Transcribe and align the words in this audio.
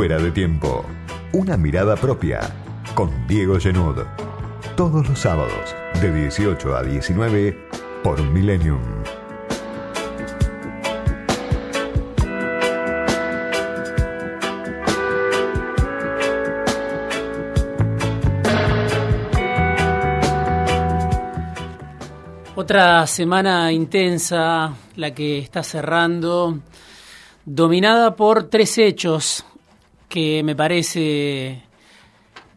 Fuera 0.00 0.16
de 0.16 0.30
tiempo. 0.30 0.86
Una 1.34 1.58
mirada 1.58 1.94
propia. 1.94 2.40
Con 2.94 3.26
Diego 3.26 3.60
Genud. 3.60 3.98
Todos 4.74 5.06
los 5.06 5.18
sábados, 5.18 5.76
de 6.00 6.10
18 6.10 6.74
a 6.74 6.82
19, 6.82 7.68
por 8.02 8.22
Millennium. 8.22 8.80
Otra 22.54 23.06
semana 23.06 23.70
intensa, 23.70 24.72
la 24.96 25.12
que 25.12 25.40
está 25.40 25.62
cerrando, 25.62 26.58
dominada 27.44 28.16
por 28.16 28.44
tres 28.44 28.78
hechos 28.78 29.44
que 30.10 30.42
me 30.42 30.56
parece 30.56 31.62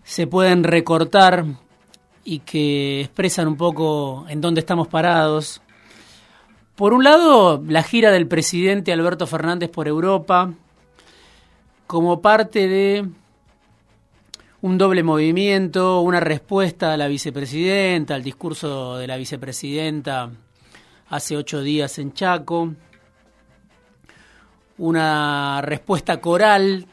se 0.04 0.28
pueden 0.28 0.64
recortar 0.64 1.46
y 2.26 2.40
que 2.40 3.02
expresan 3.02 3.48
un 3.48 3.56
poco 3.56 4.26
en 4.28 4.42
dónde 4.42 4.60
estamos 4.60 4.88
parados. 4.88 5.62
Por 6.76 6.94
un 6.94 7.04
lado, 7.04 7.64
la 7.68 7.84
gira 7.84 8.12
del 8.12 8.28
presidente 8.28 8.92
Alberto 8.92 9.28
Fernández 9.28 9.70
por 9.70 9.88
Europa, 9.88 10.52
como 11.86 12.22
parte 12.22 12.68
de 12.68 13.08
un 14.62 14.78
doble 14.80 15.04
movimiento, 15.04 16.02
una 16.02 16.20
respuesta 16.20 16.94
a 16.94 16.98
la 16.98 17.08
vicepresidenta, 17.08 18.16
al 18.16 18.24
discurso 18.24 18.98
de 18.98 19.06
la 19.06 19.18
vicepresidenta 19.18 20.32
hace 21.10 21.38
ocho 21.38 21.62
días 21.62 22.00
en 22.00 22.14
Chaco, 22.14 22.74
una 24.80 25.62
respuesta 25.62 26.20
coral 26.20 26.88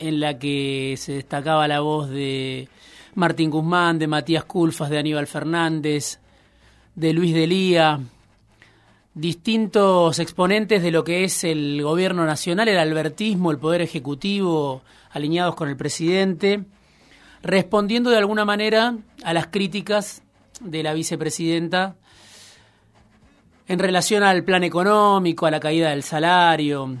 en 0.00 0.18
la 0.18 0.38
que 0.38 0.96
se 0.98 1.12
destacaba 1.12 1.68
la 1.68 1.80
voz 1.80 2.10
de 2.10 2.68
Martín 3.14 3.50
Guzmán, 3.50 3.98
de 3.98 4.08
Matías 4.08 4.44
Culfas, 4.44 4.90
de 4.90 4.98
Aníbal 4.98 5.28
Fernández, 5.28 6.18
de 6.96 7.12
Luis 7.12 7.32
Delía, 7.32 8.00
distintos 9.14 10.18
exponentes 10.18 10.82
de 10.82 10.90
lo 10.90 11.04
que 11.04 11.22
es 11.22 11.44
el 11.44 11.82
gobierno 11.82 12.26
nacional, 12.26 12.68
el 12.68 12.78
albertismo, 12.78 13.52
el 13.52 13.58
poder 13.58 13.82
ejecutivo, 13.82 14.82
alineados 15.12 15.54
con 15.54 15.68
el 15.68 15.76
presidente 15.76 16.64
respondiendo 17.42 18.10
de 18.10 18.18
alguna 18.18 18.44
manera 18.44 18.96
a 19.24 19.32
las 19.32 19.46
críticas 19.48 20.22
de 20.60 20.82
la 20.82 20.92
vicepresidenta 20.92 21.96
en 23.66 23.78
relación 23.78 24.22
al 24.22 24.42
plan 24.44 24.64
económico, 24.64 25.46
a 25.46 25.50
la 25.50 25.60
caída 25.60 25.90
del 25.90 26.02
salario, 26.02 26.96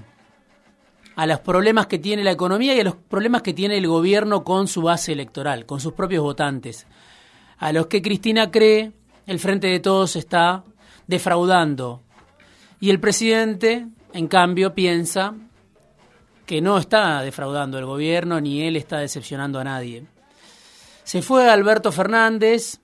a 1.20 1.26
los 1.26 1.40
problemas 1.40 1.86
que 1.86 1.98
tiene 1.98 2.24
la 2.24 2.30
economía 2.30 2.74
y 2.74 2.80
a 2.80 2.84
los 2.84 2.96
problemas 2.96 3.42
que 3.42 3.52
tiene 3.52 3.76
el 3.76 3.86
gobierno 3.86 4.42
con 4.42 4.66
su 4.66 4.80
base 4.80 5.12
electoral, 5.12 5.66
con 5.66 5.78
sus 5.78 5.92
propios 5.92 6.22
votantes, 6.22 6.86
a 7.58 7.74
los 7.74 7.88
que 7.88 8.00
Cristina 8.00 8.50
cree 8.50 8.92
el 9.26 9.38
Frente 9.38 9.66
de 9.66 9.80
Todos 9.80 10.16
está 10.16 10.64
defraudando. 11.06 12.00
Y 12.80 12.88
el 12.88 13.00
presidente, 13.00 13.86
en 14.14 14.28
cambio, 14.28 14.74
piensa 14.74 15.34
que 16.46 16.62
no 16.62 16.78
está 16.78 17.20
defraudando 17.20 17.78
el 17.78 17.84
gobierno 17.84 18.40
ni 18.40 18.62
él 18.62 18.76
está 18.76 18.96
decepcionando 18.96 19.58
a 19.58 19.64
nadie. 19.64 20.06
Se 21.04 21.20
fue 21.20 21.50
Alberto 21.50 21.92
Fernández 21.92 22.80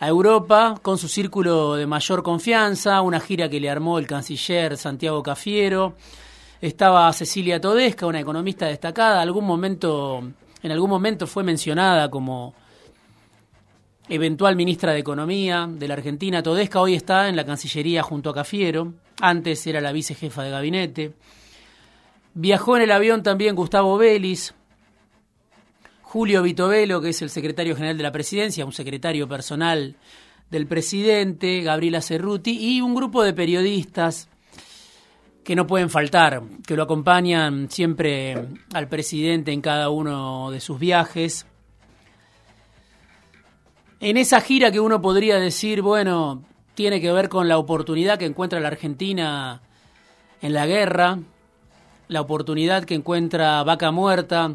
a 0.00 0.08
Europa 0.08 0.74
con 0.82 0.98
su 0.98 1.06
círculo 1.06 1.76
de 1.76 1.86
mayor 1.86 2.24
confianza, 2.24 3.00
una 3.02 3.20
gira 3.20 3.48
que 3.48 3.60
le 3.60 3.70
armó 3.70 4.00
el 4.00 4.08
canciller 4.08 4.76
Santiago 4.76 5.22
Cafiero. 5.22 5.94
Estaba 6.60 7.12
Cecilia 7.12 7.60
Todesca, 7.60 8.06
una 8.06 8.18
economista 8.18 8.66
destacada, 8.66 9.22
en 9.22 9.28
algún 9.28 9.44
momento 9.44 11.26
fue 11.28 11.44
mencionada 11.44 12.10
como 12.10 12.52
eventual 14.08 14.56
ministra 14.56 14.92
de 14.92 14.98
Economía 14.98 15.68
de 15.70 15.86
la 15.86 15.94
Argentina. 15.94 16.42
Todesca 16.42 16.80
hoy 16.80 16.94
está 16.94 17.28
en 17.28 17.36
la 17.36 17.46
Cancillería 17.46 18.02
junto 18.02 18.30
a 18.30 18.34
Cafiero, 18.34 18.94
antes 19.20 19.64
era 19.68 19.80
la 19.80 19.92
vicejefa 19.92 20.42
de 20.42 20.50
gabinete. 20.50 21.12
Viajó 22.34 22.76
en 22.76 22.82
el 22.82 22.90
avión 22.90 23.22
también 23.22 23.54
Gustavo 23.54 23.96
Vélez, 23.96 24.52
Julio 26.02 26.42
Vitovelo, 26.42 27.00
que 27.00 27.10
es 27.10 27.22
el 27.22 27.30
secretario 27.30 27.76
general 27.76 27.96
de 27.96 28.02
la 28.02 28.10
presidencia, 28.10 28.66
un 28.66 28.72
secretario 28.72 29.28
personal 29.28 29.94
del 30.50 30.66
presidente, 30.66 31.62
Gabriela 31.62 32.02
Cerruti, 32.02 32.58
y 32.58 32.80
un 32.80 32.96
grupo 32.96 33.22
de 33.22 33.32
periodistas 33.32 34.28
que 35.48 35.56
no 35.56 35.66
pueden 35.66 35.88
faltar, 35.88 36.42
que 36.66 36.76
lo 36.76 36.82
acompañan 36.82 37.70
siempre 37.70 38.36
al 38.74 38.86
presidente 38.86 39.50
en 39.50 39.62
cada 39.62 39.88
uno 39.88 40.50
de 40.50 40.60
sus 40.60 40.78
viajes. 40.78 41.46
En 43.98 44.18
esa 44.18 44.42
gira 44.42 44.70
que 44.70 44.78
uno 44.78 45.00
podría 45.00 45.38
decir, 45.38 45.80
bueno, 45.80 46.42
tiene 46.74 47.00
que 47.00 47.10
ver 47.12 47.30
con 47.30 47.48
la 47.48 47.56
oportunidad 47.56 48.18
que 48.18 48.26
encuentra 48.26 48.60
la 48.60 48.68
Argentina 48.68 49.62
en 50.42 50.52
la 50.52 50.66
guerra, 50.66 51.18
la 52.08 52.20
oportunidad 52.20 52.84
que 52.84 52.96
encuentra 52.96 53.62
Vaca 53.62 53.90
Muerta 53.90 54.52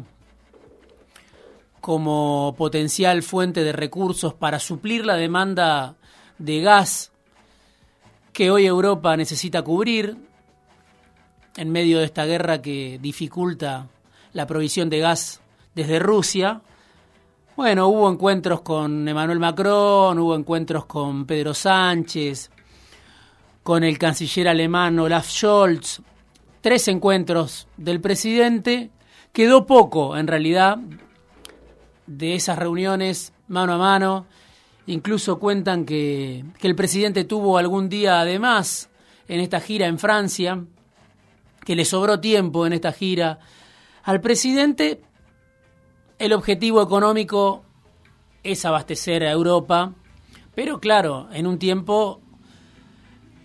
como 1.80 2.54
potencial 2.56 3.24
fuente 3.24 3.64
de 3.64 3.72
recursos 3.72 4.32
para 4.32 4.60
suplir 4.60 5.04
la 5.04 5.16
demanda 5.16 5.96
de 6.38 6.60
gas 6.60 7.10
que 8.32 8.52
hoy 8.52 8.64
Europa 8.64 9.16
necesita 9.16 9.62
cubrir 9.62 10.32
en 11.56 11.70
medio 11.70 11.98
de 11.98 12.04
esta 12.04 12.24
guerra 12.24 12.60
que 12.60 12.98
dificulta 13.00 13.88
la 14.32 14.46
provisión 14.46 14.90
de 14.90 14.98
gas 14.98 15.40
desde 15.74 15.98
Rusia. 15.98 16.62
Bueno, 17.56 17.86
hubo 17.88 18.10
encuentros 18.10 18.62
con 18.62 19.06
Emmanuel 19.06 19.38
Macron, 19.38 20.18
hubo 20.18 20.34
encuentros 20.34 20.86
con 20.86 21.24
Pedro 21.24 21.54
Sánchez, 21.54 22.50
con 23.62 23.84
el 23.84 23.96
canciller 23.96 24.48
alemán 24.48 24.98
Olaf 24.98 25.28
Scholz, 25.30 26.02
tres 26.60 26.88
encuentros 26.88 27.68
del 27.76 28.00
presidente. 28.00 28.90
Quedó 29.32 29.66
poco, 29.66 30.16
en 30.16 30.26
realidad, 30.26 30.78
de 32.06 32.34
esas 32.34 32.58
reuniones 32.58 33.32
mano 33.48 33.74
a 33.74 33.78
mano. 33.78 34.26
Incluso 34.86 35.38
cuentan 35.38 35.84
que, 35.84 36.44
que 36.58 36.66
el 36.66 36.74
presidente 36.74 37.24
tuvo 37.24 37.56
algún 37.56 37.88
día 37.88 38.20
además 38.20 38.90
en 39.28 39.40
esta 39.40 39.60
gira 39.60 39.86
en 39.86 39.98
Francia, 39.98 40.62
que 41.64 41.76
le 41.76 41.84
sobró 41.84 42.20
tiempo 42.20 42.66
en 42.66 42.72
esta 42.72 42.92
gira. 42.92 43.38
Al 44.02 44.20
presidente 44.20 45.00
el 46.18 46.32
objetivo 46.32 46.82
económico 46.82 47.64
es 48.42 48.64
abastecer 48.64 49.24
a 49.24 49.32
Europa, 49.32 49.92
pero 50.54 50.78
claro, 50.78 51.28
en 51.32 51.46
un 51.46 51.58
tiempo 51.58 52.20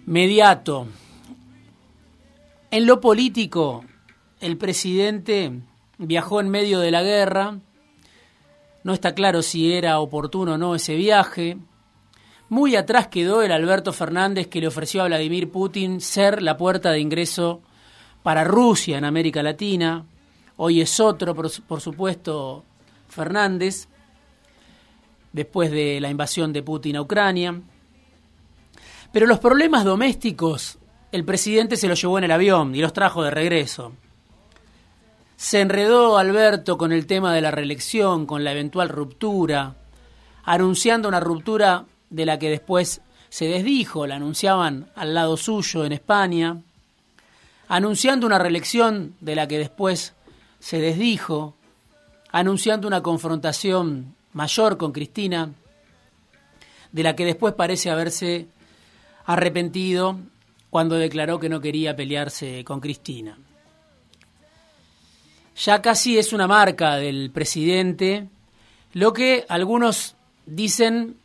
mediato. 0.06 0.88
En 2.72 2.86
lo 2.86 3.02
político, 3.02 3.84
el 4.40 4.58
presidente 4.58 5.52
viajó 5.98 6.40
en 6.40 6.50
medio 6.50 6.80
de 6.80 6.92
la 6.92 7.02
guerra, 7.02 7.60
no 8.84 8.94
está 8.94 9.14
claro 9.14 9.42
si 9.42 9.74
era 9.74 10.00
oportuno 10.00 10.54
o 10.54 10.58
no 10.58 10.76
ese 10.76 10.96
viaje. 10.96 11.58
Muy 12.48 12.76
atrás 12.76 13.08
quedó 13.08 13.42
el 13.42 13.52
Alberto 13.52 13.92
Fernández 13.92 14.48
que 14.48 14.62
le 14.62 14.68
ofreció 14.68 15.02
a 15.02 15.08
Vladimir 15.08 15.52
Putin 15.52 16.02
ser 16.02 16.42
la 16.42 16.58
puerta 16.58 16.92
de 16.92 17.00
ingreso 17.00 17.62
para 18.24 18.44
Rusia 18.44 18.98
en 18.98 19.06
América 19.06 19.44
Latina. 19.44 20.06
Hoy 20.58 20.82
es 20.82 21.00
otro, 21.00 21.36
por, 21.36 21.82
supuesto, 21.82 22.64
Fernández, 23.08 23.88
después 25.32 25.72
de 25.72 26.00
la 26.02 26.10
invasión 26.10 26.52
de 26.52 26.64
Putin 26.64 26.98
a 26.98 27.02
Ucrania. 27.02 27.62
Pero 29.12 29.26
los 29.26 29.40
problemas 29.40 29.86
domésticos 29.86 30.80
el 31.12 31.26
presidente 31.26 31.76
se 31.76 31.88
los 31.88 32.00
llevó 32.00 32.20
en 32.20 32.26
el 32.26 32.32
avión 32.32 32.76
y 32.76 32.82
los 32.82 32.94
trajo 32.94 33.24
de 33.24 33.32
regreso. 33.32 33.94
Se 35.38 35.62
enredó 35.62 36.18
Alberto 36.18 36.78
con 36.78 36.92
el 36.92 37.08
tema 37.08 37.34
de 37.34 37.42
la 37.42 37.50
reelección, 37.50 38.26
con 38.26 38.44
la 38.44 38.52
eventual 38.52 38.90
ruptura, 38.90 39.76
anunciando 40.44 41.08
una 41.08 41.20
ruptura 41.20 41.86
de 42.10 42.26
la 42.26 42.38
que 42.38 42.50
después 42.50 43.02
se 43.30 43.46
desdijo, 43.46 44.06
la 44.06 44.16
anunciaban 44.16 44.92
al 44.96 45.14
lado 45.14 45.38
suyo 45.38 45.86
en 45.86 45.94
España, 45.94 46.62
anunciando 47.70 48.28
una 48.28 48.38
reelección 48.38 49.16
de 49.22 49.36
la 49.36 49.48
que 49.48 49.58
después 49.58 50.14
se 50.60 50.82
desdijo, 50.82 51.56
anunciando 52.32 52.86
una 52.86 53.02
confrontación 53.02 54.16
mayor 54.34 54.78
con 54.78 54.92
Cristina, 54.92 55.54
de 56.92 57.04
la 57.04 57.16
que 57.16 57.24
después 57.24 57.54
parece 57.54 57.90
haberse 57.90 58.48
arrepentido 59.26 60.20
cuando 60.70 60.96
declaró 60.96 61.40
que 61.40 61.48
no 61.48 61.62
quería 61.62 61.96
pelearse 61.96 62.66
con 62.66 62.82
Cristina 62.82 63.38
ya 65.60 65.82
casi 65.82 66.18
es 66.18 66.32
una 66.32 66.48
marca 66.48 66.96
del 66.96 67.32
presidente. 67.32 68.28
Lo 68.94 69.14
que 69.14 69.46
algunos 69.50 70.16
dicen 70.46 71.18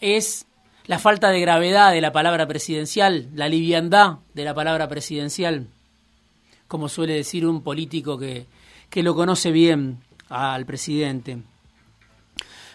es 0.00 0.46
la 0.86 0.98
falta 0.98 1.30
de 1.30 1.40
gravedad 1.40 1.92
de 1.92 2.00
la 2.00 2.12
palabra 2.12 2.46
presidencial, 2.46 3.28
la 3.34 3.48
liviandad 3.48 4.18
de 4.34 4.44
la 4.44 4.54
palabra 4.54 4.88
presidencial, 4.88 5.68
como 6.70 6.88
suele 6.88 7.14
decir 7.14 7.44
un 7.44 7.62
político 7.62 8.16
que, 8.16 8.46
que 8.88 9.02
lo 9.02 9.16
conoce 9.16 9.50
bien 9.50 9.98
al 10.28 10.64
presidente. 10.64 11.38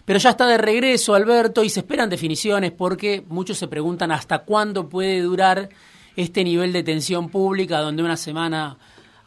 Pero 0.03 0.19
ya 0.19 0.31
está 0.31 0.45
de 0.47 0.57
regreso 0.57 1.15
Alberto 1.15 1.63
y 1.63 1.69
se 1.69 1.79
esperan 1.79 2.09
definiciones 2.09 2.73
porque 2.73 3.23
muchos 3.29 3.57
se 3.57 3.69
preguntan 3.69 4.11
hasta 4.11 4.39
cuándo 4.39 4.89
puede 4.89 5.21
durar 5.21 5.69
este 6.17 6.43
nivel 6.43 6.73
de 6.73 6.83
tensión 6.83 7.29
pública 7.29 7.79
donde 7.79 8.03
una 8.03 8.17
semana 8.17 8.77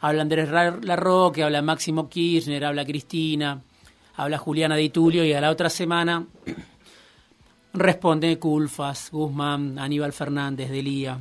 habla 0.01 0.21
Andrés 0.21 0.51
Larroque, 0.51 1.41
habla 1.41 1.63
Máximo 1.63 2.07
Kirchner, 2.07 2.63
habla 2.63 2.85
Cristina, 2.85 3.63
habla 4.17 4.37
Juliana 4.37 4.75
de 4.75 4.83
Itulio 4.83 5.25
y 5.25 5.33
a 5.33 5.41
la 5.41 5.49
otra 5.49 5.71
semana 5.71 6.27
responde 7.73 8.37
Culfas, 8.37 9.09
Guzmán, 9.11 9.79
Aníbal 9.79 10.13
Fernández, 10.13 10.69
Delía. 10.69 11.17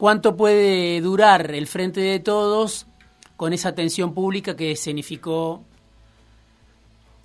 ¿Cuánto 0.00 0.34
puede 0.34 0.98
durar 1.02 1.50
el 1.54 1.66
frente 1.66 2.00
de 2.00 2.20
todos 2.20 2.86
con 3.36 3.52
esa 3.52 3.74
tensión 3.74 4.14
pública 4.14 4.56
que 4.56 4.70
escenificó 4.70 5.62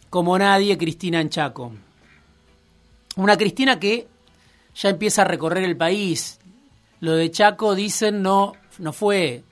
como 0.09 0.37
nadie 0.37 0.77
Cristina 0.77 1.21
en 1.21 1.29
Chaco? 1.29 1.71
Una 3.15 3.37
Cristina 3.37 3.79
que 3.79 4.09
ya 4.75 4.89
empieza 4.89 5.21
a 5.21 5.25
recorrer 5.25 5.63
el 5.63 5.77
país. 5.77 6.41
Lo 6.99 7.13
de 7.13 7.31
Chaco, 7.31 7.75
dicen, 7.75 8.21
no, 8.21 8.51
no 8.77 8.91
fue 8.91 9.43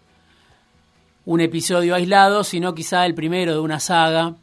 un 1.23 1.39
episodio 1.39 1.95
aislado, 1.95 2.43
sino 2.43 2.75
quizá 2.75 3.05
el 3.05 3.15
primero 3.15 3.53
de 3.53 3.59
una 3.59 3.79
saga, 3.79 4.35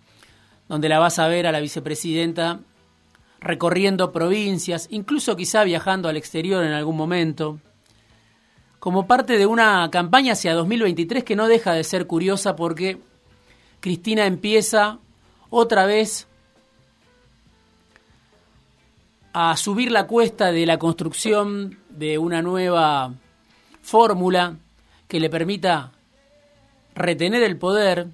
donde 0.71 0.88
la 0.88 0.99
vas 0.99 1.19
a 1.19 1.29
ver 1.29 1.47
a 1.47 1.53
la 1.53 1.61
vicepresidenta 1.61 2.61
recorriendo 3.41 4.11
provincias, 4.11 4.88
incluso 4.91 5.37
quizá 5.37 5.65
viajando 5.65 6.09
al 6.09 6.17
exterior 6.17 6.65
en 6.65 6.73
algún 6.73 6.97
momento, 6.97 7.61
como 8.81 9.06
parte 9.06 9.38
de 9.38 9.47
una 9.47 9.88
campaña 9.91 10.32
hacia 10.32 10.55
2023 10.55 11.23
que 11.23 11.37
no 11.37 11.47
deja 11.47 11.73
de 11.73 11.85
ser 11.85 12.06
curiosa 12.06 12.56
porque 12.56 12.99
Cristina 13.81 14.27
empieza 14.27 14.99
otra 15.50 15.87
vez 15.87 16.27
a 19.32 19.56
subir 19.56 19.93
la 19.93 20.06
cuesta 20.06 20.50
de 20.50 20.67
la 20.67 20.79
construcción 20.79 21.79
de 21.91 22.19
una 22.19 22.43
nueva 22.43 23.12
fórmula 23.82 24.56
que 25.06 25.21
le 25.21 25.31
permita 25.31 25.93
retener 26.94 27.43
el 27.43 27.56
poder 27.56 28.09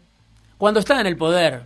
cuando 0.58 0.80
está 0.80 1.00
en 1.00 1.06
el 1.06 1.16
poder, 1.16 1.64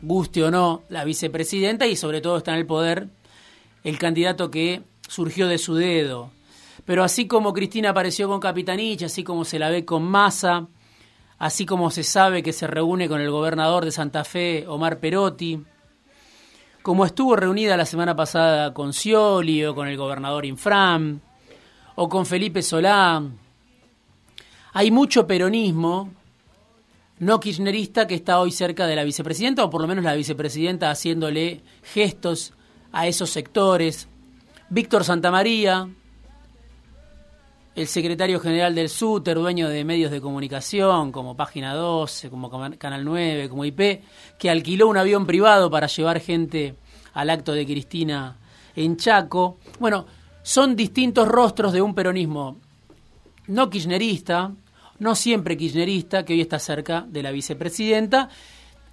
guste 0.00 0.42
o 0.42 0.50
no 0.50 0.82
la 0.88 1.04
vicepresidenta 1.04 1.86
y 1.86 1.96
sobre 1.96 2.20
todo 2.20 2.38
está 2.38 2.52
en 2.52 2.58
el 2.58 2.66
poder 2.66 3.08
el 3.82 3.98
candidato 3.98 4.50
que 4.50 4.82
surgió 5.08 5.48
de 5.48 5.58
su 5.58 5.74
dedo. 5.74 6.30
Pero 6.84 7.02
así 7.02 7.26
como 7.26 7.52
Cristina 7.52 7.90
apareció 7.90 8.28
con 8.28 8.40
Capitanich, 8.40 9.04
así 9.04 9.24
como 9.24 9.44
se 9.44 9.58
la 9.58 9.70
ve 9.70 9.84
con 9.84 10.02
Massa, 10.02 10.66
así 11.38 11.64
como 11.64 11.90
se 11.90 12.02
sabe 12.02 12.42
que 12.42 12.52
se 12.52 12.66
reúne 12.66 13.08
con 13.08 13.20
el 13.20 13.30
gobernador 13.30 13.84
de 13.84 13.92
Santa 13.92 14.24
Fe, 14.24 14.66
Omar 14.68 15.00
Perotti, 15.00 15.62
como 16.82 17.06
estuvo 17.06 17.34
reunida 17.34 17.78
la 17.78 17.86
semana 17.86 18.14
pasada 18.14 18.74
con 18.74 18.92
Scioli 18.92 19.64
o 19.64 19.74
con 19.74 19.88
el 19.88 19.96
gobernador 19.96 20.44
Infram, 20.44 21.20
o 21.94 22.08
con 22.08 22.26
Felipe 22.26 22.60
Solá, 22.62 23.22
hay 24.74 24.90
mucho 24.90 25.26
peronismo 25.26 26.10
no 27.20 27.40
kirchnerista 27.40 28.06
que 28.06 28.16
está 28.16 28.40
hoy 28.40 28.50
cerca 28.50 28.86
de 28.86 28.96
la 28.96 29.04
vicepresidenta, 29.04 29.64
o 29.64 29.70
por 29.70 29.80
lo 29.80 29.86
menos 29.86 30.04
la 30.04 30.14
vicepresidenta 30.14 30.90
haciéndole 30.90 31.62
gestos 31.82 32.52
a 32.92 33.06
esos 33.06 33.30
sectores. 33.30 34.08
Víctor 34.68 35.04
Santamaría, 35.04 35.88
el 37.74 37.88
secretario 37.88 38.38
general 38.38 38.74
del 38.74 38.88
SUTER, 38.88 39.36
dueño 39.36 39.68
de 39.68 39.84
medios 39.84 40.12
de 40.12 40.20
comunicación 40.20 41.10
como 41.10 41.36
Página 41.36 41.74
12, 41.74 42.30
como 42.30 42.48
Canal 42.78 43.04
9, 43.04 43.48
como 43.48 43.64
IP, 43.64 44.02
que 44.38 44.50
alquiló 44.50 44.86
un 44.86 44.96
avión 44.96 45.26
privado 45.26 45.70
para 45.70 45.88
llevar 45.88 46.20
gente 46.20 46.76
al 47.14 47.30
acto 47.30 47.52
de 47.52 47.66
Cristina 47.66 48.36
en 48.76 48.96
Chaco. 48.96 49.58
Bueno, 49.80 50.06
son 50.42 50.76
distintos 50.76 51.26
rostros 51.26 51.72
de 51.72 51.82
un 51.82 51.94
peronismo 51.94 52.58
no 53.48 53.68
kirchnerista, 53.68 54.52
no 55.00 55.14
siempre 55.16 55.56
kirchnerista, 55.56 56.24
que 56.24 56.34
hoy 56.34 56.40
está 56.42 56.60
cerca 56.60 57.04
de 57.08 57.22
la 57.24 57.32
vicepresidenta 57.32 58.28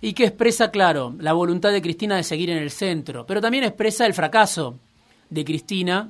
y 0.01 0.13
que 0.13 0.25
expresa, 0.25 0.71
claro, 0.71 1.13
la 1.19 1.33
voluntad 1.33 1.71
de 1.71 1.83
Cristina 1.83 2.15
de 2.15 2.23
seguir 2.23 2.49
en 2.49 2.57
el 2.57 2.71
centro, 2.71 3.27
pero 3.27 3.41
también 3.41 3.63
expresa 3.63 4.07
el 4.07 4.15
fracaso 4.15 4.79
de 5.29 5.45
Cristina 5.45 6.09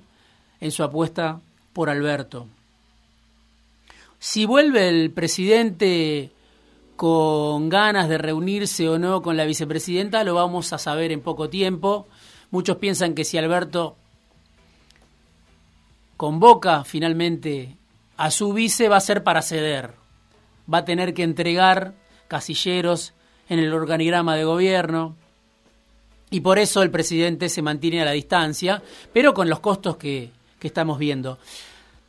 en 0.61 0.71
su 0.71 0.83
apuesta 0.83 1.41
por 1.73 1.89
Alberto. 1.89 2.47
Si 4.23 4.45
vuelve 4.45 4.87
el 4.87 5.09
presidente 5.09 6.29
con 6.95 7.69
ganas 7.69 8.07
de 8.07 8.19
reunirse 8.19 8.87
o 8.87 8.99
no 8.99 9.23
con 9.23 9.35
la 9.35 9.45
vicepresidenta, 9.45 10.23
lo 10.23 10.35
vamos 10.35 10.73
a 10.73 10.77
saber 10.77 11.11
en 11.11 11.21
poco 11.21 11.49
tiempo. 11.49 12.05
Muchos 12.51 12.77
piensan 12.77 13.15
que 13.15 13.25
si 13.25 13.39
Alberto 13.39 13.95
convoca 16.17 16.83
finalmente 16.83 17.77
a 18.15 18.29
su 18.29 18.53
vice 18.53 18.89
va 18.89 18.97
a 18.97 19.01
ser 19.01 19.23
para 19.23 19.41
ceder. 19.41 19.95
Va 20.71 20.77
a 20.77 20.85
tener 20.85 21.15
que 21.15 21.23
entregar 21.23 21.95
casilleros 22.27 23.15
en 23.49 23.57
el 23.57 23.73
organigrama 23.73 24.35
de 24.35 24.43
gobierno. 24.43 25.15
Y 26.29 26.41
por 26.41 26.59
eso 26.59 26.83
el 26.83 26.91
presidente 26.91 27.49
se 27.49 27.63
mantiene 27.63 28.03
a 28.03 28.05
la 28.05 28.11
distancia, 28.11 28.83
pero 29.13 29.33
con 29.33 29.49
los 29.49 29.61
costos 29.61 29.97
que, 29.97 30.29
que 30.59 30.67
estamos 30.67 30.99
viendo. 30.99 31.39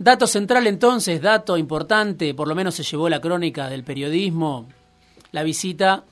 Dato 0.02 0.26
central 0.26 0.66
entonces, 0.66 1.22
dato 1.22 1.56
importante, 1.56 2.34
por 2.34 2.48
lo 2.48 2.56
menos 2.56 2.74
se 2.74 2.82
llevó 2.82 3.08
la 3.08 3.20
crónica 3.20 3.70
del 3.70 3.84
periodismo, 3.84 4.66
la 5.30 5.44
visita 5.44 6.02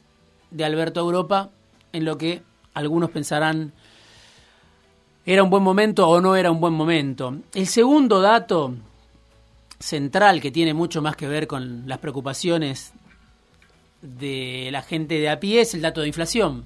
de 0.52 0.64
Alberto 0.64 1.00
a 1.00 1.02
Europa, 1.02 1.50
en 1.92 2.04
lo 2.04 2.16
que 2.16 2.40
algunos 2.72 3.10
pensarán 3.10 3.72
era 5.26 5.42
un 5.42 5.50
buen 5.50 5.64
momento 5.64 6.08
o 6.08 6.20
no 6.20 6.36
era 6.36 6.52
un 6.52 6.60
buen 6.60 6.72
momento. 6.72 7.36
El 7.52 7.66
segundo 7.66 8.20
dato 8.20 8.76
central 9.80 10.40
que 10.40 10.52
tiene 10.52 10.72
mucho 10.72 11.02
más 11.02 11.16
que 11.16 11.26
ver 11.26 11.48
con 11.48 11.88
las 11.88 11.98
preocupaciones 11.98 12.92
de 14.02 14.68
la 14.70 14.82
gente 14.82 15.18
de 15.18 15.30
a 15.30 15.40
pie 15.40 15.62
es 15.62 15.74
el 15.74 15.82
dato 15.82 16.02
de 16.02 16.06
inflación. 16.06 16.64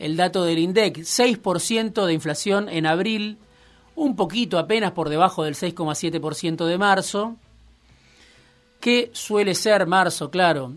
El 0.00 0.16
dato 0.16 0.42
del 0.42 0.58
INDEC, 0.58 0.98
6% 0.98 2.06
de 2.06 2.12
inflación 2.12 2.68
en 2.68 2.86
abril, 2.86 3.38
un 3.94 4.16
poquito 4.16 4.58
apenas 4.58 4.92
por 4.92 5.08
debajo 5.08 5.44
del 5.44 5.54
6,7% 5.54 6.64
de 6.64 6.78
marzo, 6.78 7.36
que 8.80 9.10
suele 9.12 9.54
ser 9.54 9.86
marzo, 9.86 10.30
claro, 10.30 10.74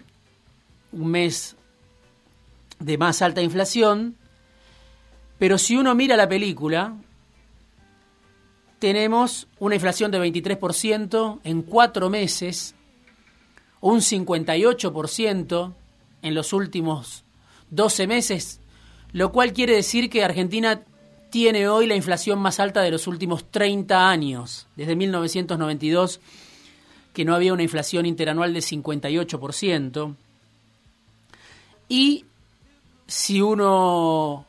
un 0.92 1.08
mes 1.08 1.56
de 2.80 2.98
más 2.98 3.22
alta 3.22 3.42
inflación, 3.42 4.16
pero 5.38 5.58
si 5.58 5.76
uno 5.76 5.96
mira 5.96 6.16
la 6.16 6.30
película, 6.30 6.96
tenemos 8.80 9.48
una 9.60 9.76
inflación 9.76 10.12
de 10.12 10.20
23% 10.20 11.40
en 11.44 11.62
cuatro 11.64 12.10
meses, 12.10 12.76
un 13.82 14.00
58% 14.00 15.74
en 16.22 16.36
los 16.36 16.54
últimos 16.54 17.24
12 17.72 18.08
meses, 18.08 18.60
lo 19.12 19.32
cual 19.32 19.54
quiere 19.54 19.76
decir 19.76 20.10
que 20.10 20.24
Argentina 20.24 20.84
tiene 21.36 21.68
hoy 21.68 21.86
la 21.86 21.98
inflación 21.98 22.40
más 22.40 22.62
alta 22.62 22.82
de 22.82 22.92
los 22.92 23.08
últimos 23.08 23.52
30 23.52 24.10
años, 24.10 24.68
desde 24.78 24.96
1992, 24.96 26.22
que 27.12 27.26
no 27.26 27.36
había 27.36 27.52
una 27.52 27.62
inflación 27.62 28.06
interanual 28.06 28.54
de 28.54 28.62
58%. 28.62 30.16
Y 31.90 32.24
si 33.06 33.42
uno 33.42 34.46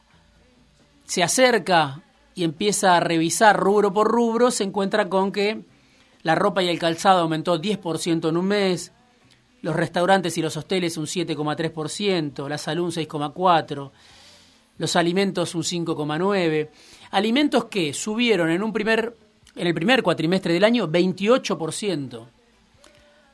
se 1.07 1.25
acerca 1.25 2.03
y 2.37 2.45
empieza 2.45 2.97
a 2.97 3.01
revisar 3.01 3.59
rubro 3.59 3.93
por 3.93 4.07
rubro, 4.07 4.53
se 4.53 4.63
encuentra 4.63 5.09
con 5.09 5.33
que 5.33 5.63
la 6.23 6.37
ropa 6.37 6.63
y 6.63 6.69
el 6.69 6.79
calzado 6.79 7.23
aumentó 7.23 7.61
10% 7.61 8.29
en 8.29 8.37
un 8.37 8.47
mes, 8.47 8.93
los 9.61 9.75
restaurantes 9.75 10.39
y 10.39 10.41
los 10.41 10.57
hosteles 10.57 10.97
un 10.97 11.07
7,3%, 11.07 12.49
la 12.49 12.59
salud 12.59 12.85
un 12.85 12.93
6,4%, 12.93 13.91
los 14.79 14.97
alimentos 14.97 15.55
un 15.55 15.63
5,9%, 15.63 16.69
alimentos 17.11 17.65
que 17.67 17.95
subieron 17.95 18.51
en 18.51 18.63
un 18.63 18.73
primer 18.73 19.17
en 19.57 19.67
el 19.67 19.75
primer 19.75 20.03
cuatrimestre 20.03 20.53
del 20.53 20.65
año 20.65 20.87
28%. 20.87 22.27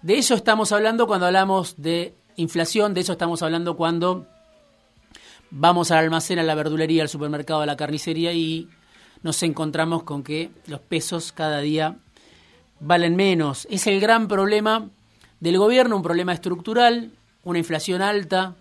De 0.03 0.19
eso 0.19 0.35
estamos 0.35 0.73
hablando 0.73 1.07
cuando 1.07 1.27
hablamos 1.27 1.75
de 1.83 2.15
inflación, 2.37 2.95
de 2.95 3.01
eso 3.01 3.13
estamos 3.13 3.43
hablando 3.43 3.77
cuando 3.77 4.27
vamos 5.51 5.91
al 5.91 5.99
almacén, 5.99 6.39
a 6.39 6.43
la 6.43 6.55
verdulería, 6.55 7.03
al 7.03 7.09
supermercado, 7.09 7.61
a 7.61 7.67
la 7.67 7.77
carnicería 7.77 8.33
y 8.33 8.69
nos 9.23 9.43
encontramos 9.43 10.05
con 10.05 10.23
que 10.23 10.51
los 10.67 10.81
pesos 10.81 11.33
cada 11.33 11.61
día 11.61 11.97
valen 12.81 13.17
menos. 13.17 13.67
Es 13.71 13.87
el 13.87 14.01
gran 14.01 14.29
problema 14.29 14.89
del 15.41 15.59
gobierno, 15.59 15.97
un 15.97 16.03
problema 16.03 16.33
estructural, 16.33 17.13
una 17.45 17.59
inflación 17.59 18.01
alta 18.01 18.57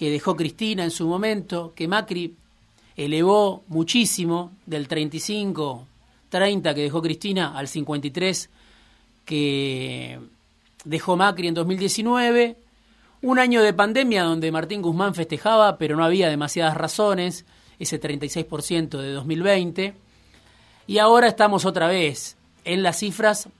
que 0.00 0.10
dejó 0.10 0.34
Cristina 0.34 0.82
en 0.82 0.90
su 0.90 1.06
momento, 1.06 1.74
que 1.76 1.86
Macri 1.86 2.34
elevó 2.96 3.64
muchísimo 3.68 4.52
del 4.64 4.88
35, 4.88 5.86
30 6.30 6.74
que 6.74 6.80
dejó 6.80 7.02
Cristina 7.02 7.52
al 7.54 7.68
53 7.68 8.48
que 9.26 10.18
dejó 10.86 11.18
Macri 11.18 11.48
en 11.48 11.54
2019, 11.54 12.56
un 13.20 13.38
año 13.38 13.62
de 13.62 13.74
pandemia 13.74 14.24
donde 14.24 14.50
Martín 14.50 14.80
Guzmán 14.80 15.14
festejaba, 15.14 15.76
pero 15.76 15.96
no 15.96 16.04
había 16.06 16.30
demasiadas 16.30 16.78
razones, 16.78 17.44
ese 17.78 18.00
36% 18.00 19.02
de 19.02 19.12
2020, 19.12 19.94
y 20.86 20.96
ahora 20.96 21.26
estamos 21.28 21.66
otra 21.66 21.88
vez 21.88 22.38
en 22.64 22.82
las 22.82 23.00
cifras 23.00 23.50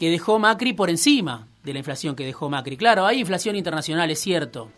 que 0.00 0.10
dejó 0.10 0.40
Macri 0.40 0.72
por 0.72 0.90
encima 0.90 1.46
de 1.62 1.74
la 1.74 1.78
inflación 1.78 2.16
que 2.16 2.26
dejó 2.26 2.50
Macri. 2.50 2.76
Claro, 2.76 3.06
hay 3.06 3.20
inflación 3.20 3.54
internacional, 3.54 4.10
es 4.10 4.18
cierto. 4.18 4.72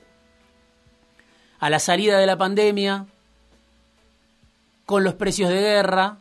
A 1.58 1.70
la 1.70 1.78
salida 1.78 2.18
de 2.18 2.26
la 2.26 2.36
pandemia, 2.36 3.06
con 4.84 5.04
los 5.04 5.14
precios 5.14 5.50
de 5.50 5.60
guerra, 5.60 6.18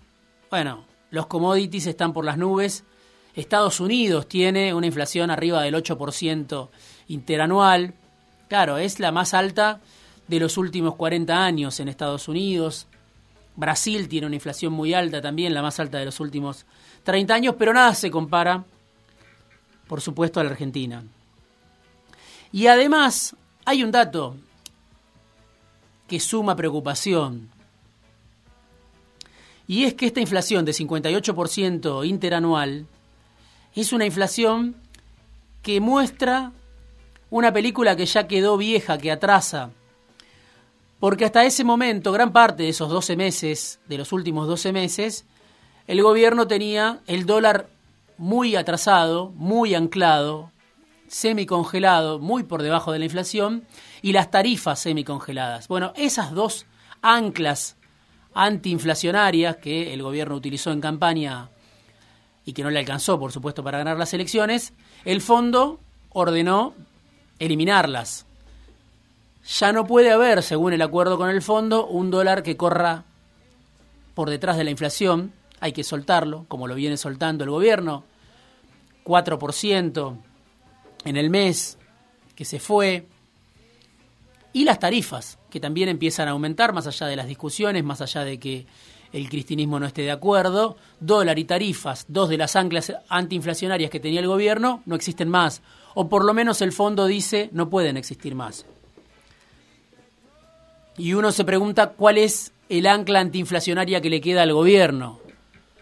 bueno, 0.49 0.85
los 1.11 1.27
commodities 1.27 1.87
están 1.87 2.13
por 2.13 2.25
las 2.25 2.37
nubes. 2.37 2.83
Estados 3.35 3.79
Unidos 3.79 4.27
tiene 4.27 4.73
una 4.73 4.87
inflación 4.87 5.29
arriba 5.29 5.61
del 5.61 5.75
8% 5.75 6.69
interanual. 7.07 7.93
Claro, 8.47 8.77
es 8.77 8.99
la 8.99 9.11
más 9.11 9.33
alta 9.33 9.81
de 10.27 10.39
los 10.39 10.57
últimos 10.57 10.95
40 10.95 11.45
años 11.45 11.79
en 11.79 11.89
Estados 11.89 12.27
Unidos. 12.27 12.87
Brasil 13.55 14.07
tiene 14.07 14.27
una 14.27 14.35
inflación 14.35 14.73
muy 14.73 14.93
alta 14.93 15.21
también, 15.21 15.53
la 15.53 15.61
más 15.61 15.79
alta 15.79 15.97
de 15.97 16.05
los 16.05 16.19
últimos 16.19 16.65
30 17.03 17.33
años, 17.33 17.55
pero 17.57 17.73
nada 17.73 17.93
se 17.93 18.11
compara, 18.11 18.65
por 19.87 20.01
supuesto, 20.01 20.39
a 20.39 20.43
la 20.43 20.51
Argentina. 20.51 21.03
Y 22.51 22.67
además, 22.67 23.35
hay 23.65 23.83
un 23.83 23.91
dato 23.91 24.35
que 26.07 26.19
suma 26.19 26.55
preocupación. 26.55 27.49
Y 29.67 29.85
es 29.85 29.95
que 29.95 30.05
esta 30.05 30.21
inflación 30.21 30.63
de 30.65 30.73
58% 30.73 32.07
interanual 32.07 32.85
es 33.73 33.93
una 33.93 34.05
inflación 34.05 34.75
que 35.61 35.81
muestra 35.81 36.51
una 37.29 37.51
película 37.51 37.95
que 37.95 38.05
ya 38.05 38.27
quedó 38.27 38.57
vieja, 38.57 38.97
que 38.97 39.11
atrasa. 39.11 39.71
Porque 40.99 41.25
hasta 41.25 41.43
ese 41.43 41.63
momento, 41.63 42.11
gran 42.11 42.31
parte 42.31 42.63
de 42.63 42.69
esos 42.69 42.89
12 42.89 43.15
meses, 43.15 43.79
de 43.87 43.97
los 43.97 44.13
últimos 44.13 44.47
12 44.47 44.71
meses, 44.71 45.25
el 45.87 46.01
gobierno 46.01 46.47
tenía 46.47 47.01
el 47.07 47.25
dólar 47.25 47.67
muy 48.17 48.55
atrasado, 48.55 49.31
muy 49.35 49.75
anclado, 49.75 50.51
semicongelado, 51.07 52.19
muy 52.19 52.43
por 52.43 52.61
debajo 52.63 52.91
de 52.91 52.99
la 52.99 53.05
inflación, 53.05 53.65
y 54.05 54.13
las 54.13 54.29
tarifas 54.29 54.77
semicongeladas. 54.77 55.67
Bueno, 55.67 55.91
esas 55.95 56.31
dos 56.31 56.67
anclas 57.01 57.75
antiinflacionarias 58.35 59.55
que 59.55 59.95
el 59.95 60.03
gobierno 60.03 60.35
utilizó 60.35 60.71
en 60.71 60.79
campaña 60.79 61.49
y 62.45 62.53
que 62.53 62.61
no 62.61 62.69
le 62.69 62.77
alcanzó, 62.77 63.17
por 63.17 63.31
supuesto, 63.31 63.63
para 63.63 63.79
ganar 63.79 63.97
las 63.97 64.13
elecciones, 64.13 64.73
el 65.05 65.21
fondo 65.21 65.79
ordenó 66.09 66.75
eliminarlas. 67.39 68.27
Ya 69.57 69.71
no 69.71 69.87
puede 69.87 70.11
haber, 70.11 70.43
según 70.43 70.73
el 70.73 70.83
acuerdo 70.83 71.17
con 71.17 71.31
el 71.31 71.41
fondo, 71.41 71.87
un 71.87 72.11
dólar 72.11 72.43
que 72.43 72.55
corra 72.55 73.05
por 74.13 74.29
detrás 74.29 74.55
de 74.55 74.65
la 74.65 74.69
inflación, 74.69 75.33
hay 75.61 75.73
que 75.73 75.83
soltarlo, 75.83 76.45
como 76.47 76.67
lo 76.67 76.75
viene 76.75 76.97
soltando 76.97 77.43
el 77.43 77.49
gobierno, 77.49 78.03
4% 79.03 80.15
en 81.05 81.17
el 81.17 81.31
mes 81.31 81.79
que 82.35 82.45
se 82.45 82.59
fue, 82.59 83.07
y 84.55 84.63
las 84.63 84.79
tarifas, 84.79 85.37
que 85.49 85.59
también 85.59 85.89
empiezan 85.89 86.29
a 86.29 86.31
aumentar, 86.31 86.71
más 86.71 86.87
allá 86.87 87.07
de 87.07 87.17
las 87.17 87.27
discusiones, 87.27 87.83
más 87.83 87.99
allá 87.99 88.23
de 88.23 88.39
que 88.39 88.65
el 89.11 89.27
cristinismo 89.27 89.81
no 89.81 89.85
esté 89.85 90.03
de 90.03 90.11
acuerdo, 90.11 90.77
dólar 91.01 91.37
y 91.39 91.43
tarifas, 91.43 92.05
dos 92.07 92.29
de 92.29 92.37
las 92.37 92.55
anclas 92.55 92.93
antiinflacionarias 93.09 93.91
que 93.91 93.99
tenía 93.99 94.21
el 94.21 94.27
gobierno, 94.27 94.81
no 94.85 94.95
existen 94.95 95.27
más, 95.27 95.61
o 95.93 96.07
por 96.07 96.23
lo 96.23 96.33
menos 96.33 96.61
el 96.61 96.71
fondo 96.71 97.05
dice 97.05 97.49
no 97.51 97.69
pueden 97.69 97.97
existir 97.97 98.33
más. 98.33 98.65
Y 100.97 101.15
uno 101.15 101.33
se 101.33 101.43
pregunta 101.43 101.89
cuál 101.89 102.17
es 102.17 102.53
el 102.69 102.87
ancla 102.87 103.19
antiinflacionaria 103.19 103.99
que 103.99 104.09
le 104.09 104.21
queda 104.21 104.43
al 104.43 104.53
gobierno. 104.53 105.19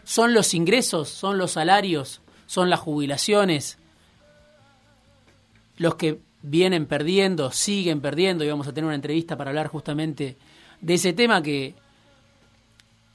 ¿Son 0.03 0.33
los 0.33 0.55
ingresos? 0.55 1.09
¿Son 1.09 1.37
los 1.37 1.51
salarios? 1.51 2.21
¿Son 2.47 2.71
las 2.71 2.79
jubilaciones? 2.79 3.77
Los 5.77 5.93
que 5.93 6.21
vienen 6.43 6.85
perdiendo, 6.85 7.51
siguen 7.51 8.01
perdiendo, 8.01 8.43
y 8.43 8.49
vamos 8.49 8.67
a 8.67 8.73
tener 8.73 8.85
una 8.85 8.95
entrevista 8.95 9.35
para 9.35 9.49
hablar 9.49 9.67
justamente 9.67 10.37
de 10.81 10.93
ese 10.93 11.13
tema 11.13 11.41
que 11.41 11.73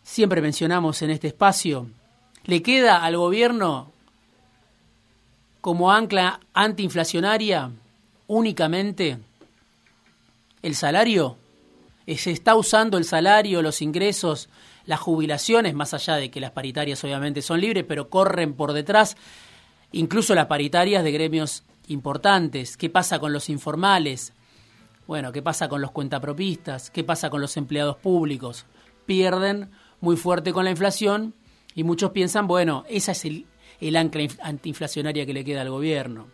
siempre 0.02 0.40
mencionamos 0.40 1.00
en 1.02 1.10
este 1.10 1.28
espacio. 1.28 1.86
¿Le 2.44 2.62
queda 2.62 3.04
al 3.04 3.16
gobierno 3.16 3.92
como 5.60 5.92
ancla 5.92 6.40
antiinflacionaria 6.54 7.70
únicamente 8.26 9.18
el 10.62 10.74
salario? 10.74 11.36
¿Se 12.06 12.30
está 12.30 12.54
usando 12.54 12.96
el 12.96 13.04
salario, 13.04 13.60
los 13.60 13.82
ingresos, 13.82 14.48
las 14.86 15.00
jubilaciones, 15.00 15.74
más 15.74 15.92
allá 15.92 16.16
de 16.16 16.30
que 16.30 16.40
las 16.40 16.52
paritarias 16.52 17.04
obviamente 17.04 17.42
son 17.42 17.60
libres, 17.60 17.84
pero 17.86 18.08
corren 18.08 18.54
por 18.54 18.72
detrás, 18.72 19.18
incluso 19.92 20.34
las 20.34 20.46
paritarias 20.46 21.04
de 21.04 21.12
gremios 21.12 21.64
importantes? 21.88 22.76
¿Qué 22.76 22.90
pasa 22.90 23.18
con 23.18 23.32
los 23.32 23.48
informales? 23.48 24.32
Bueno, 25.06 25.32
¿qué 25.32 25.42
pasa 25.42 25.68
con 25.68 25.80
los 25.80 25.90
cuentapropistas? 25.90 26.90
¿Qué 26.90 27.04
pasa 27.04 27.30
con 27.30 27.40
los 27.40 27.56
empleados 27.56 27.96
públicos? 27.96 28.66
Pierden 29.06 29.70
muy 30.00 30.16
fuerte 30.16 30.52
con 30.52 30.64
la 30.64 30.70
inflación 30.70 31.34
y 31.74 31.84
muchos 31.84 32.10
piensan, 32.10 32.46
bueno, 32.46 32.84
esa 32.88 33.12
es 33.12 33.24
el, 33.24 33.46
el 33.80 33.96
ancla 33.96 34.28
antiinflacionaria 34.42 35.24
que 35.24 35.32
le 35.32 35.44
queda 35.44 35.62
al 35.62 35.70
gobierno. 35.70 36.26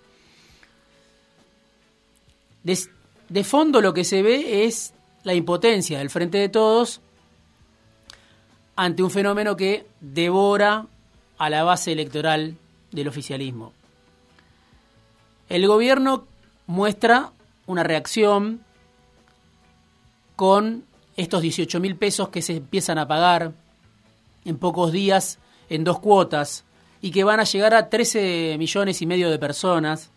De, 2.63 2.79
de 3.29 3.45
fondo 3.45 3.81
lo 3.81 3.95
que 3.95 4.05
se 4.05 4.23
ve 4.23 4.65
es 4.65 4.95
la 5.23 5.35
impotencia 5.35 5.99
del 5.99 6.11
Frente 6.11 6.39
de 6.39 6.49
Todos 6.49 7.01
ante 8.77 9.03
un 9.03 9.11
fenómeno 9.11 9.57
que 9.57 9.87
devora 10.01 10.87
a 11.39 11.51
la 11.51 11.63
base 11.63 11.93
electoral 11.93 12.57
del 12.91 13.09
oficialismo. 13.09 13.73
El 15.49 15.67
gobierno 15.67 16.27
muestra 16.67 17.33
una 17.67 17.83
reacción 17.83 18.63
con 20.37 20.85
estos 21.17 21.41
18 21.43 21.81
mil 21.81 21.97
pesos 21.97 22.29
que 22.29 22.43
se 22.43 22.57
empiezan 22.57 22.99
a 22.99 23.09
pagar 23.09 23.53
en 24.45 24.59
pocos 24.59 24.93
días 24.93 25.39
en 25.69 25.83
dos 25.85 25.99
cuotas 26.01 26.65
y 27.01 27.11
que 27.11 27.25
van 27.25 27.41
a 27.41 27.45
llegar 27.45 27.73
a 27.75 27.89
13 27.89 28.57
millones 28.59 29.01
y 29.03 29.07
medio 29.07 29.31
de 29.31 29.39
personas. 29.39 30.11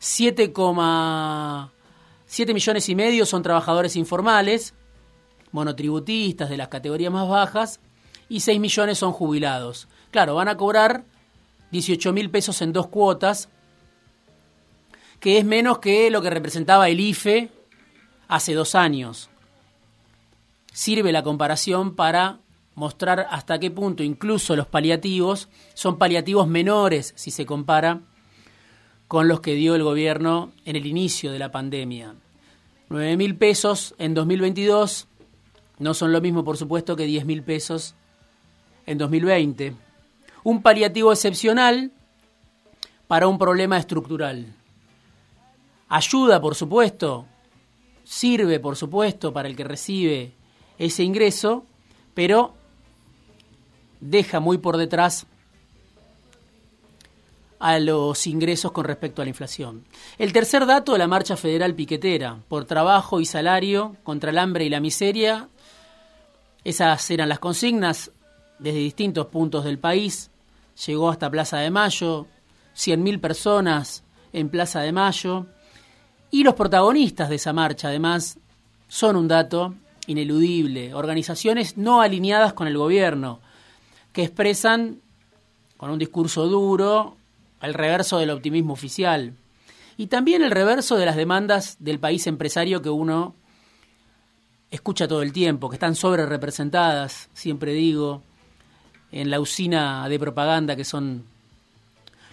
7,7 0.00 2.54
millones 2.54 2.88
y 2.88 2.94
medio 2.94 3.26
son 3.26 3.42
trabajadores 3.42 3.96
informales 3.96 4.74
monotributistas 5.54 6.50
de 6.50 6.56
las 6.56 6.68
categorías 6.68 7.12
más 7.12 7.28
bajas 7.28 7.80
y 8.28 8.40
6 8.40 8.58
millones 8.58 8.98
son 8.98 9.12
jubilados. 9.12 9.86
Claro, 10.10 10.34
van 10.34 10.48
a 10.48 10.56
cobrar 10.56 11.04
18 11.70 12.12
mil 12.12 12.28
pesos 12.30 12.60
en 12.60 12.72
dos 12.72 12.88
cuotas, 12.88 13.48
que 15.24 15.38
es 15.38 15.44
menos 15.46 15.78
que 15.78 16.10
lo 16.10 16.20
que 16.20 16.28
representaba 16.28 16.90
el 16.90 17.00
IFE 17.00 17.48
hace 18.28 18.52
dos 18.52 18.74
años. 18.74 19.30
Sirve 20.70 21.12
la 21.12 21.22
comparación 21.22 21.94
para 21.94 22.40
mostrar 22.74 23.26
hasta 23.30 23.58
qué 23.58 23.70
punto 23.70 24.02
incluso 24.02 24.54
los 24.54 24.66
paliativos 24.66 25.48
son 25.72 25.96
paliativos 25.96 26.46
menores 26.46 27.14
si 27.16 27.30
se 27.30 27.46
compara 27.46 28.02
con 29.08 29.26
los 29.26 29.40
que 29.40 29.54
dio 29.54 29.74
el 29.74 29.82
gobierno 29.82 30.52
en 30.66 30.76
el 30.76 30.84
inicio 30.84 31.32
de 31.32 31.38
la 31.38 31.50
pandemia. 31.50 32.16
9 32.90 33.16
mil 33.16 33.34
pesos 33.34 33.94
en 33.96 34.12
2022 34.12 35.08
no 35.78 35.94
son 35.94 36.12
lo 36.12 36.20
mismo, 36.20 36.44
por 36.44 36.58
supuesto, 36.58 36.96
que 36.96 37.06
10 37.06 37.24
mil 37.24 37.42
pesos 37.42 37.94
en 38.84 38.98
2020. 38.98 39.74
Un 40.42 40.60
paliativo 40.60 41.12
excepcional 41.12 41.92
para 43.08 43.26
un 43.26 43.38
problema 43.38 43.78
estructural. 43.78 44.54
Ayuda, 45.88 46.40
por 46.40 46.54
supuesto, 46.54 47.26
sirve, 48.04 48.60
por 48.60 48.76
supuesto, 48.76 49.32
para 49.32 49.48
el 49.48 49.56
que 49.56 49.64
recibe 49.64 50.32
ese 50.78 51.02
ingreso, 51.02 51.64
pero 52.14 52.54
deja 54.00 54.40
muy 54.40 54.58
por 54.58 54.76
detrás 54.76 55.26
a 57.58 57.78
los 57.78 58.26
ingresos 58.26 58.72
con 58.72 58.84
respecto 58.84 59.22
a 59.22 59.24
la 59.24 59.30
inflación. 59.30 59.84
El 60.18 60.32
tercer 60.32 60.66
dato 60.66 60.92
de 60.92 60.98
la 60.98 61.06
marcha 61.06 61.36
federal 61.36 61.74
piquetera, 61.74 62.38
por 62.48 62.66
trabajo 62.66 63.20
y 63.20 63.24
salario 63.24 63.96
contra 64.02 64.30
el 64.30 64.38
hambre 64.38 64.64
y 64.64 64.68
la 64.68 64.80
miseria, 64.80 65.48
esas 66.62 67.10
eran 67.10 67.28
las 67.28 67.38
consignas 67.38 68.10
desde 68.58 68.78
distintos 68.78 69.26
puntos 69.26 69.64
del 69.64 69.78
país. 69.78 70.30
Llegó 70.86 71.08
hasta 71.08 71.30
Plaza 71.30 71.58
de 71.58 71.70
Mayo, 71.70 72.26
100.000 72.74 73.20
personas 73.20 74.02
en 74.32 74.48
Plaza 74.48 74.80
de 74.80 74.92
Mayo. 74.92 75.46
Y 76.34 76.42
los 76.42 76.54
protagonistas 76.54 77.28
de 77.28 77.36
esa 77.36 77.52
marcha, 77.52 77.86
además, 77.86 78.40
son 78.88 79.14
un 79.14 79.28
dato 79.28 79.76
ineludible. 80.08 80.92
Organizaciones 80.92 81.76
no 81.76 82.00
alineadas 82.00 82.54
con 82.54 82.66
el 82.66 82.76
gobierno, 82.76 83.38
que 84.12 84.24
expresan 84.24 84.98
con 85.76 85.92
un 85.92 85.98
discurso 86.00 86.48
duro 86.48 87.16
el 87.62 87.72
reverso 87.72 88.18
del 88.18 88.30
optimismo 88.30 88.72
oficial 88.72 89.34
y 89.96 90.08
también 90.08 90.42
el 90.42 90.50
reverso 90.50 90.96
de 90.96 91.06
las 91.06 91.14
demandas 91.14 91.76
del 91.78 92.00
país 92.00 92.26
empresario 92.26 92.82
que 92.82 92.90
uno 92.90 93.36
escucha 94.72 95.06
todo 95.06 95.22
el 95.22 95.32
tiempo, 95.32 95.70
que 95.70 95.76
están 95.76 95.94
sobre 95.94 96.26
representadas, 96.26 97.28
siempre 97.32 97.74
digo, 97.74 98.24
en 99.12 99.30
la 99.30 99.38
usina 99.38 100.08
de 100.08 100.18
propaganda 100.18 100.74
que 100.74 100.84
son 100.84 101.26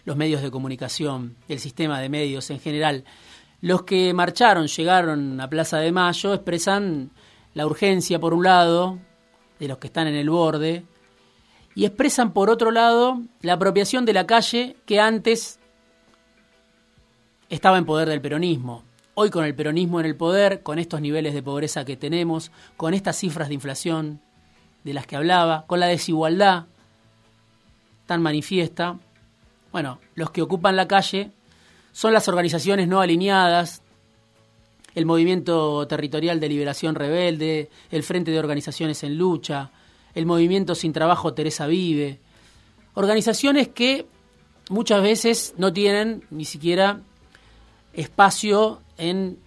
los 0.06 0.18
medios 0.18 0.42
de 0.42 0.50
comunicación, 0.50 1.36
el 1.48 1.60
sistema 1.60 2.00
de 2.00 2.10
medios 2.10 2.50
en 2.50 2.60
general. 2.60 3.04
Los 3.62 3.84
que 3.84 4.14
marcharon, 4.14 4.68
llegaron 4.68 5.40
a 5.40 5.50
Plaza 5.50 5.78
de 5.78 5.92
Mayo, 5.92 6.34
expresan 6.34 7.12
la 7.54 7.68
urgencia, 7.68 8.20
por 8.20 8.34
un 8.34 8.44
lado, 8.44 8.98
de 9.60 9.68
los 9.68 9.78
que 9.78 9.88
están 9.88 10.08
en 10.08 10.16
el 10.16 10.32
borde, 10.32 10.84
y 11.76 11.86
expresan, 11.86 12.34
por 12.34 12.50
otro 12.50 12.72
lado, 12.72 13.22
la 13.42 13.54
apropiación 13.54 14.04
de 14.04 14.14
la 14.14 14.26
calle 14.26 14.78
que 14.86 15.00
antes 15.00 15.60
estaba 17.50 17.78
en 17.78 17.86
poder 17.86 18.10
del 18.10 18.22
peronismo. 18.22 18.84
Hoy 19.14 19.30
con 19.30 19.46
el 19.46 19.54
peronismo 19.54 20.00
en 20.00 20.08
el 20.08 20.16
poder, 20.16 20.64
con 20.64 20.80
estos 20.80 21.00
niveles 21.00 21.34
de 21.34 21.44
pobreza 21.44 21.86
que 21.86 21.98
tenemos, 21.98 22.52
con 22.78 22.96
estas 22.96 23.18
cifras 23.18 23.50
de 23.50 23.54
inflación 23.54 24.22
de 24.84 24.94
las 24.94 25.06
que 25.06 25.16
hablaba, 25.18 25.66
con 25.68 25.80
la 25.80 25.88
desigualdad 25.88 26.66
tan 28.08 28.24
manifiesta, 28.24 28.98
bueno, 29.72 30.00
los 30.16 30.32
que 30.32 30.42
ocupan 30.42 30.76
la 30.76 30.88
calle 30.88 31.32
son 31.92 32.14
las 32.14 32.28
organizaciones 32.28 32.88
no 32.88 33.02
alineadas, 33.02 33.82
el 34.96 35.06
Movimiento 35.06 35.88
Territorial 35.88 36.40
de 36.40 36.50
Liberación 36.50 36.96
Rebelde, 36.96 37.70
el 37.92 38.04
Frente 38.04 38.32
de 38.32 38.40
Organizaciones 38.40 39.04
en 39.04 39.18
Lucha, 39.18 39.72
el 40.14 40.26
Movimiento 40.26 40.76
Sin 40.76 40.94
Trabajo 40.94 41.34
Teresa 41.34 41.68
Vive, 41.68 42.20
organizaciones 42.94 43.70
que 43.70 44.06
muchas 44.70 45.02
veces 45.02 45.54
no 45.58 45.72
tienen 45.72 46.24
ni 46.30 46.46
siquiera 46.46 47.02
espacio 47.94 48.82
en 48.98 49.38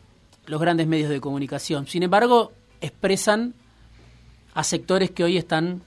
los 0.46 0.60
grandes 0.60 0.86
medios 0.86 1.10
de 1.10 1.20
comunicación. 1.20 1.86
Sin 1.86 2.02
embargo, 2.02 2.52
expresan 2.80 3.54
a 4.54 4.64
sectores 4.64 5.10
que 5.10 5.24
hoy 5.24 5.36
están 5.36 5.82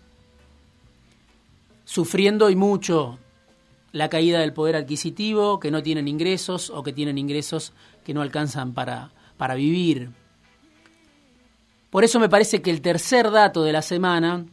sufriendo 1.85 2.49
y 2.49 2.55
mucho 2.55 3.17
la 3.91 4.09
caída 4.09 4.39
del 4.39 4.53
poder 4.53 4.75
adquisitivo, 4.75 5.59
que 5.59 5.71
no 5.71 5.81
tienen 5.81 6.07
ingresos 6.07 6.69
o 6.69 6.83
que 6.83 6.93
tienen 6.93 7.17
ingresos 7.17 7.73
que 8.03 8.13
no 8.13 8.21
alcanzan 8.21 8.73
para, 8.73 9.11
para 9.37 9.55
vivir. 9.55 10.09
Por 11.89 12.03
eso 12.03 12.19
me 12.19 12.29
parece 12.29 12.61
que 12.61 12.69
el 12.69 12.81
tercer 12.81 13.31
dato 13.31 13.63
de 13.63 13.71
la 13.71 13.81
semana 13.81 14.45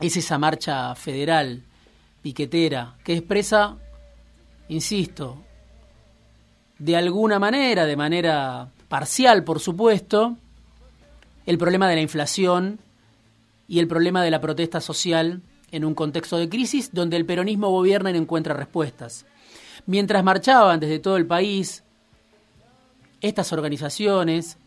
es 0.00 0.16
esa 0.16 0.38
marcha 0.38 0.94
federal, 0.94 1.62
piquetera, 2.22 2.96
que 3.04 3.14
expresa, 3.14 3.76
insisto, 4.68 5.38
de 6.78 6.96
alguna 6.96 7.38
manera, 7.38 7.86
de 7.86 7.96
manera 7.96 8.68
parcial 8.88 9.44
por 9.44 9.60
supuesto, 9.60 10.36
el 11.46 11.58
problema 11.58 11.88
de 11.88 11.96
la 11.96 12.00
inflación 12.00 12.78
y 13.68 13.78
el 13.78 13.88
problema 13.88 14.22
de 14.22 14.30
la 14.30 14.40
protesta 14.40 14.80
social 14.80 15.40
en 15.70 15.84
un 15.84 15.94
contexto 15.94 16.36
de 16.36 16.48
crisis 16.48 16.90
donde 16.92 17.16
el 17.16 17.26
peronismo 17.26 17.70
gobierna 17.70 18.10
y 18.10 18.12
no 18.12 18.18
encuentra 18.20 18.54
respuestas. 18.54 19.26
Mientras 19.86 20.24
marchaban 20.24 20.80
desde 20.80 20.98
todo 20.98 21.16
el 21.16 21.26
país, 21.26 21.82
estas 23.20 23.52
organizaciones, 23.52 24.58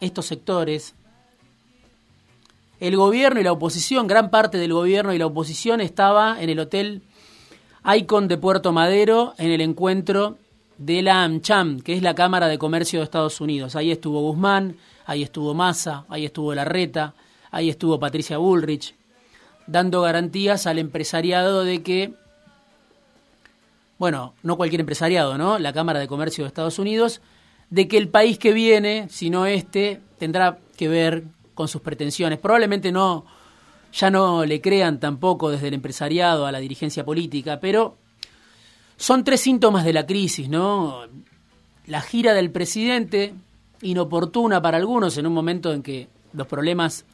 estos 0.00 0.26
sectores, 0.26 0.94
el 2.78 2.96
gobierno 2.96 3.40
y 3.40 3.44
la 3.44 3.52
oposición, 3.52 4.06
gran 4.06 4.30
parte 4.30 4.58
del 4.58 4.72
gobierno 4.72 5.12
y 5.12 5.18
la 5.18 5.26
oposición 5.26 5.80
estaba 5.80 6.40
en 6.40 6.50
el 6.50 6.58
hotel 6.60 7.02
Icon 7.84 8.28
de 8.28 8.38
Puerto 8.38 8.72
Madero 8.72 9.34
en 9.38 9.50
el 9.50 9.60
encuentro 9.60 10.38
de 10.78 11.02
la 11.02 11.22
AmCham, 11.24 11.80
que 11.80 11.94
es 11.94 12.02
la 12.02 12.14
Cámara 12.14 12.48
de 12.48 12.58
Comercio 12.58 13.00
de 13.00 13.04
Estados 13.04 13.40
Unidos. 13.40 13.76
Ahí 13.76 13.90
estuvo 13.90 14.20
Guzmán, 14.22 14.76
ahí 15.04 15.22
estuvo 15.22 15.52
Massa, 15.52 16.06
ahí 16.08 16.24
estuvo 16.24 16.54
Larreta, 16.54 17.14
ahí 17.50 17.68
estuvo 17.68 18.00
Patricia 18.00 18.38
Bullrich, 18.38 18.94
dando 19.70 20.02
garantías 20.02 20.66
al 20.66 20.78
empresariado 20.78 21.64
de 21.64 21.82
que, 21.82 22.12
bueno, 23.98 24.34
no 24.42 24.56
cualquier 24.56 24.80
empresariado, 24.80 25.38
¿no? 25.38 25.58
La 25.58 25.72
Cámara 25.72 26.00
de 26.00 26.08
Comercio 26.08 26.42
de 26.44 26.48
Estados 26.48 26.78
Unidos, 26.78 27.20
de 27.70 27.86
que 27.86 27.96
el 27.96 28.08
país 28.08 28.36
que 28.38 28.52
viene, 28.52 29.06
sino 29.10 29.46
este, 29.46 30.00
tendrá 30.18 30.58
que 30.76 30.88
ver 30.88 31.24
con 31.54 31.68
sus 31.68 31.82
pretensiones. 31.82 32.40
Probablemente 32.40 32.90
no, 32.90 33.24
ya 33.92 34.10
no 34.10 34.44
le 34.44 34.60
crean 34.60 34.98
tampoco 34.98 35.50
desde 35.50 35.68
el 35.68 35.74
empresariado 35.74 36.46
a 36.46 36.52
la 36.52 36.58
dirigencia 36.58 37.04
política, 37.04 37.60
pero 37.60 37.96
son 38.96 39.22
tres 39.22 39.40
síntomas 39.40 39.84
de 39.84 39.92
la 39.92 40.04
crisis, 40.04 40.48
¿no? 40.48 41.02
La 41.86 42.00
gira 42.00 42.34
del 42.34 42.50
presidente, 42.50 43.34
inoportuna 43.82 44.60
para 44.60 44.78
algunos 44.78 45.16
en 45.16 45.28
un 45.28 45.32
momento 45.32 45.72
en 45.72 45.82
que 45.82 46.08
los 46.32 46.48
problemas 46.48 47.04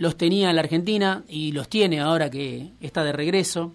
los 0.00 0.16
tenía 0.16 0.48
en 0.48 0.56
la 0.56 0.62
Argentina 0.62 1.24
y 1.28 1.52
los 1.52 1.68
tiene 1.68 2.00
ahora 2.00 2.30
que 2.30 2.72
está 2.80 3.04
de 3.04 3.12
regreso. 3.12 3.74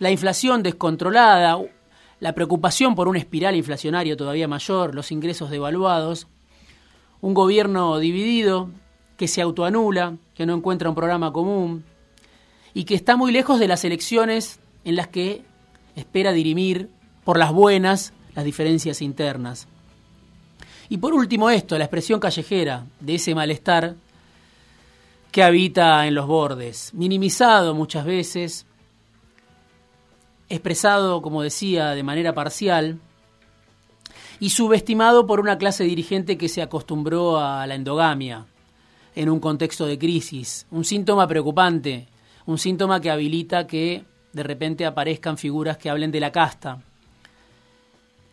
La 0.00 0.10
inflación 0.10 0.64
descontrolada, 0.64 1.56
la 2.18 2.34
preocupación 2.34 2.96
por 2.96 3.06
una 3.06 3.20
espiral 3.20 3.54
inflacionaria 3.54 4.16
todavía 4.16 4.48
mayor, 4.48 4.92
los 4.92 5.12
ingresos 5.12 5.50
devaluados, 5.50 6.26
un 7.20 7.32
gobierno 7.32 8.00
dividido 8.00 8.70
que 9.16 9.28
se 9.28 9.40
autoanula, 9.40 10.16
que 10.34 10.46
no 10.46 10.54
encuentra 10.56 10.88
un 10.88 10.96
programa 10.96 11.32
común 11.32 11.84
y 12.74 12.82
que 12.82 12.96
está 12.96 13.14
muy 13.16 13.30
lejos 13.30 13.60
de 13.60 13.68
las 13.68 13.84
elecciones 13.84 14.58
en 14.84 14.96
las 14.96 15.06
que 15.06 15.44
espera 15.94 16.32
dirimir 16.32 16.88
por 17.22 17.38
las 17.38 17.52
buenas 17.52 18.12
las 18.34 18.44
diferencias 18.44 19.00
internas. 19.00 19.68
Y 20.88 20.98
por 20.98 21.14
último 21.14 21.50
esto, 21.50 21.78
la 21.78 21.84
expresión 21.84 22.18
callejera 22.18 22.84
de 22.98 23.14
ese 23.14 23.32
malestar 23.36 23.94
que 25.32 25.42
habita 25.42 26.06
en 26.06 26.14
los 26.14 26.26
bordes, 26.26 26.92
minimizado 26.92 27.74
muchas 27.74 28.04
veces, 28.04 28.66
expresado, 30.50 31.22
como 31.22 31.42
decía, 31.42 31.90
de 31.92 32.02
manera 32.02 32.34
parcial, 32.34 33.00
y 34.38 34.50
subestimado 34.50 35.26
por 35.26 35.40
una 35.40 35.56
clase 35.56 35.84
dirigente 35.84 36.36
que 36.36 36.50
se 36.50 36.60
acostumbró 36.60 37.40
a 37.40 37.66
la 37.66 37.74
endogamia 37.74 38.44
en 39.14 39.30
un 39.30 39.40
contexto 39.40 39.86
de 39.86 39.98
crisis, 39.98 40.66
un 40.70 40.84
síntoma 40.84 41.26
preocupante, 41.26 42.08
un 42.44 42.58
síntoma 42.58 43.00
que 43.00 43.10
habilita 43.10 43.66
que 43.66 44.04
de 44.34 44.42
repente 44.42 44.84
aparezcan 44.84 45.38
figuras 45.38 45.78
que 45.78 45.88
hablen 45.88 46.10
de 46.10 46.20
la 46.20 46.30
casta. 46.30 46.82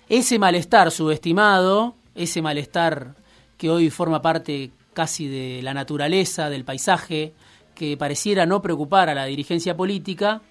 Ese 0.09 0.37
malestar 0.37 0.91
subestimado, 0.91 1.95
ese 2.13 2.41
malestar 2.41 3.15
que 3.57 3.69
hoy 3.69 3.89
forma 3.89 4.21
parte 4.21 4.71
casi 4.99 5.29
de 5.29 5.61
la 5.63 5.73
naturaleza, 5.73 6.49
del 6.49 6.65
paisaje, 6.65 7.31
que 7.73 7.95
pareciera 7.95 8.45
no 8.45 8.61
preocupar 8.61 9.07
a 9.07 9.15
la 9.15 9.23
dirigencia 9.23 9.77
política, 9.77 10.41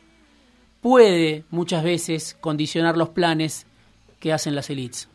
puede 0.81 1.45
muchas 1.51 1.85
veces 1.85 2.35
condicionar 2.41 2.97
los 2.97 3.11
planes 3.11 3.67
que 4.19 4.33
hacen 4.33 4.55
las 4.55 4.71
élites. 4.71 5.11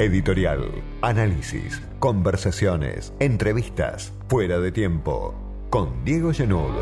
Editorial, 0.00 0.82
análisis, 1.00 1.80
conversaciones, 2.00 3.12
entrevistas, 3.20 4.12
fuera 4.26 4.58
de 4.58 4.72
tiempo, 4.72 5.32
con 5.70 6.04
Diego 6.04 6.32
Genud. 6.32 6.74